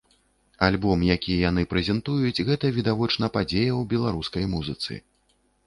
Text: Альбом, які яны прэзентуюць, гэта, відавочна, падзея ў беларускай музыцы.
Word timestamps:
Альбом, 0.67 1.03
які 1.15 1.35
яны 1.49 1.65
прэзентуюць, 1.73 2.43
гэта, 2.49 2.73
відавочна, 2.79 3.31
падзея 3.39 3.69
ў 3.69 3.81
беларускай 3.95 4.51
музыцы. 4.59 5.01